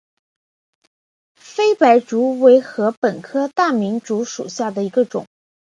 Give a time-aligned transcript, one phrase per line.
[1.35, 5.27] 菲白竹为禾本科大明竹属下的一个种。